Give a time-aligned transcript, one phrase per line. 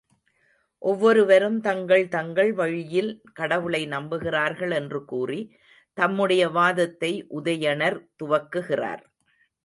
[0.81, 5.39] ஒவ்வொருவரும் தங்கள், தங்கள் வழியில் கடவுளை நம்புகிறார்கள் என்று கூறி
[5.97, 9.03] தம்முடைய வாதத்தை உதயணர் துவக்குகிறார்.